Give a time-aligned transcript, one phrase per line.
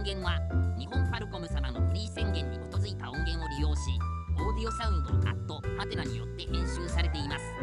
[0.00, 0.40] 音源は
[0.78, 3.80] 日本ファルコム様のフリー宣言に基づいた音源を利用し
[4.34, 7.59] オーディオサウンドアットハテナによって編集されています。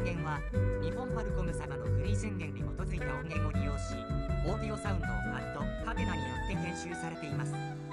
[0.00, 0.40] 音源は
[0.82, 3.94] 日本ファルコム様のフリー宣言に基づいた音源を利用し
[4.46, 7.89] オーディオサウンドアットカテナによって編集されています。